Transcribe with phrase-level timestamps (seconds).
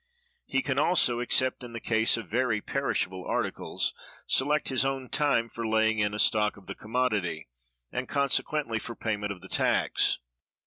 [0.47, 3.93] He can also, except in the case of very perishable articles,
[4.25, 7.47] select his own time for laying in a stock of the commodity,
[7.91, 10.17] and consequently for payment of the tax.